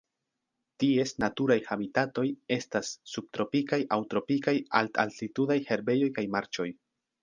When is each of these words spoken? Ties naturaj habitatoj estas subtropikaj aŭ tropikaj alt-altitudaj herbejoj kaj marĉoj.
Ties 0.83 1.13
naturaj 1.23 1.57
habitatoj 1.67 2.25
estas 2.57 2.91
subtropikaj 3.13 3.81
aŭ 3.99 4.03
tropikaj 4.17 4.59
alt-altitudaj 4.83 5.63
herbejoj 5.73 6.15
kaj 6.21 6.31
marĉoj. 6.39 6.73